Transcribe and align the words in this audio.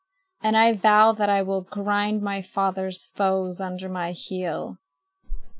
And 0.41 0.57
I 0.57 0.73
vow 0.73 1.11
that 1.11 1.29
I 1.29 1.43
will 1.43 1.61
grind 1.61 2.23
my 2.23 2.41
father's 2.41 3.05
foes 3.05 3.61
under 3.61 3.87
my 3.87 4.13
heel." 4.13 4.79